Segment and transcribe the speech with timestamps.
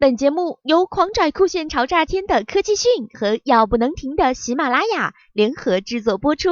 [0.00, 6.50] 本节目由狂拽酷炫潮炸天的科技讯和要不能停的喜马拉雅联合制作播出。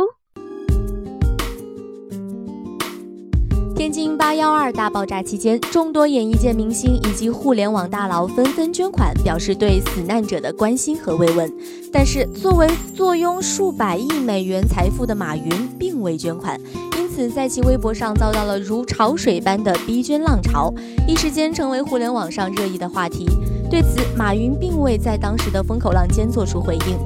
[3.86, 11.48] 天津八幺二大爆炸期间，众多演艺界明星以及互联网大佬纷纷捐款，表示对死难者的关心和慰问。
[11.92, 16.60] 但是，作为坐拥数百亿美元财富的马云，并未捐款。
[16.98, 20.74] 因此在其微博上遭到了如潮水般的逼捐浪潮，
[21.06, 23.28] 一时间成为互联网上热议的话题。
[23.68, 26.96] 对此，马云并未在当时的风口浪尖做出回应。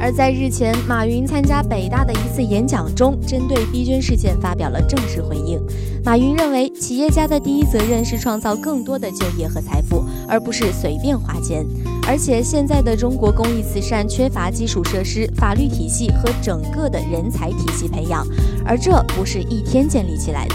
[0.00, 5.60] 而在日前，马云参加北大的一次演讲中，针对逼捐事件发表了正式回应。
[6.04, 11.66] 马云认为，企业家的第一责任是创造更多的就业和财富，而不是随便花钱。
[12.06, 18.24] 而且，现在的中国公益慈善缺乏基础设施、法律体系和整个的人才体系培养，
[18.64, 20.54] 而这不是一天建立起来的，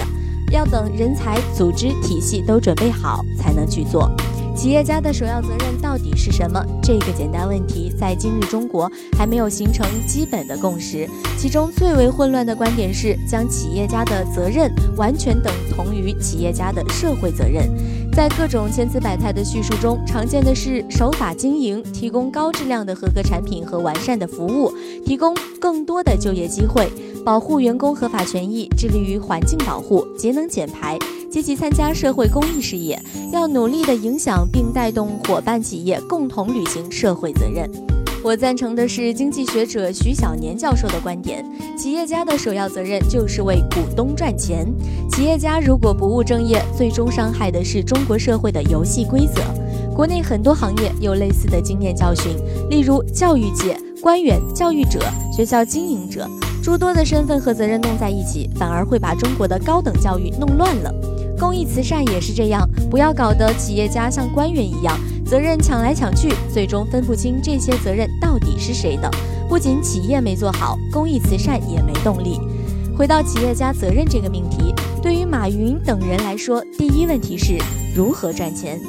[0.52, 4.10] 要等人才、组织、体系都准备好才能去做。
[4.56, 6.64] 企业家的首要责任到底是什么？
[6.82, 11.10] 这个简单问题，在今日中国还没有形成基本的共识。
[11.38, 17.68] 其中最为混乱的观点是，将企业家的责任完全等同于企业家的社会责任。
[18.14, 24.72] 在各种千姿百态的叙述中，常见的是守法经营，提供高质量的合格产品和完善的服务，
[25.04, 26.88] 提供更多的就业机会，
[27.26, 30.98] 保护员工合法权益，致力于环境保护，节能减排。
[31.34, 37.68] 积极参加社会公益事业，要努力的影响并带动伙伴企业共同履行社会责任。
[38.24, 41.44] 我赞成的是经济学者徐小年教授的观点：
[41.76, 44.72] 企业家的首要责任就是为股东赚钱。
[45.10, 49.42] 企业家如果不务正业，最终伤害的是中国社会的游戏规则。
[49.96, 52.32] 国内很多行业有类似的经验教训，
[52.70, 55.00] 例如教育界、官员、教育者、
[55.36, 56.30] 学校经营者，
[56.62, 60.94] 诸多的身份和责任弄在一起，反而会把中国的高等教育弄乱了。
[61.40, 69.10] 公益慈善也是这样，不要搞得企业家像官员一样，责任抢来抢去，最终分不清这些责任到底是谁的。
[69.50, 72.40] 不仅企业没做好，公益慈善也没动力。
[72.96, 77.58] 回到企业家责任这个命题，对于马云等人来说，第一问题是
[77.96, 78.80] 如何赚钱。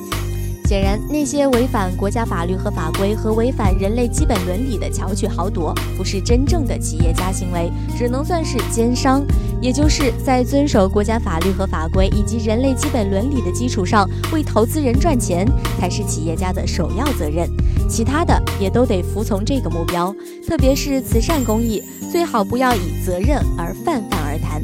[0.67, 9.23] 显然，那些违反国家法律和法规和违反人类基本伦理的巧取豪夺，不是真正的企业家行为，只能算是奸商。
[9.61, 15.47] 也就是在遵守国家法律和法规以及人类基本伦理的基础上，为投资人赚钱，
[15.79, 17.47] 才是企业家的首要责任。
[17.87, 20.15] 其他的也都得服从这个目标。
[20.47, 24.63] 特别是慈善公益，最好不要以责任而泛泛而谈。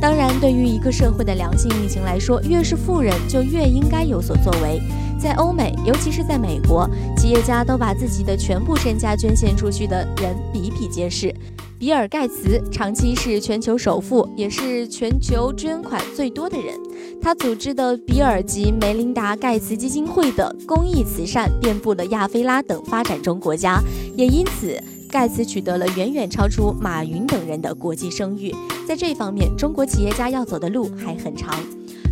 [0.00, 4.80] 当然，对于一个社会的良性运行来说，越是富人就越应该有所作为。
[5.20, 6.88] 在欧美，尤其是在美国，
[7.18, 11.34] 企业家都把自己的全部身家捐献出去的人比比皆是。
[11.78, 16.74] 比尔·盖茨长期是全球首富，也是全球捐款最多的人。
[17.20, 23.82] 他组织的比尔及梅琳达·盖茨基金会的公益慈善遍布了亚非拉等发展中国家，
[24.16, 28.54] 也因此，盖茨取得了远远超出马云等人的国际声誉。
[28.86, 31.52] 在这方面，中国企业家要走的路还很长。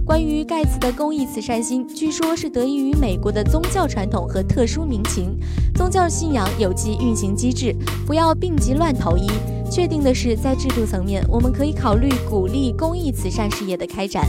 [0.04, 5.38] 关于盖茨的公益慈善心，据说是得益于美国的宗教传统和特殊民情。
[5.74, 7.76] 宗教信仰有其运行机制，
[8.06, 9.26] 不要病急乱投医。
[9.70, 14.26] 确定的是，在制度层面，我们可以考虑鼓励公益慈善事业的开展，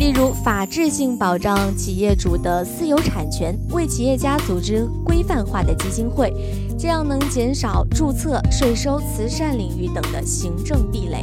[0.00, 6.32] 例如法制性保障企业主的私有产权，为企业家组织规范化的基金会，
[6.78, 11.22] 这样能减少注册、税收、慈善领域等的行政壁垒。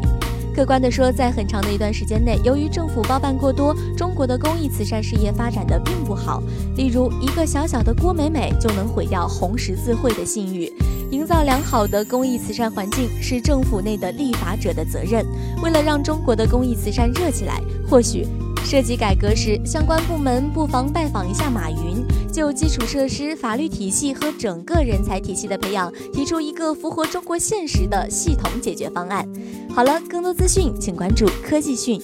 [0.56, 6.44] 客观地说，在很长的一段时间内，由于政府包办过多，中国的公益慈善事业发展的并不好。
[6.76, 10.72] 例如，一个小小的郭美美就能毁掉红十字会的信誉。
[11.10, 15.26] 营造良好的公益慈善环境是政府内的立法者的责任。
[15.64, 18.28] 为了让中国的公益慈善热起来，或许
[18.70, 22.06] 涉及改革时，相关部门不妨拜访一下马云。
[22.30, 29.26] 就基础设施、法律体系和整个人才体系的培养，提出一个符合中国现实的系统解决方案。
[29.74, 31.98] 好了，更多资讯请关注科技讯。